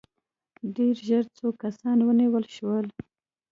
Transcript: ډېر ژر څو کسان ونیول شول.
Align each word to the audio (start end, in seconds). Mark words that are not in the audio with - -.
ډېر 0.75 0.95
ژر 1.07 1.23
څو 1.37 1.47
کسان 1.63 1.97
ونیول 2.03 2.45
شول. 2.55 2.85